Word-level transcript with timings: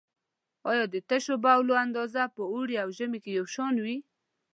آیا 0.69 0.83
د 0.93 0.95
تشو 1.09 1.35
بولو 1.43 1.73
اندازه 1.83 2.21
په 2.35 2.43
اوړي 2.53 2.75
او 2.83 2.89
ژمي 2.97 3.19
کې 3.23 3.31
یو 3.39 3.45
شان 3.53 3.73
وي؟ 3.83 3.97